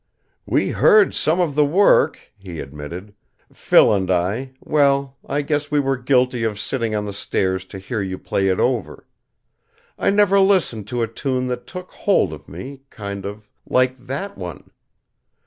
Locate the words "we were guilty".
5.69-6.43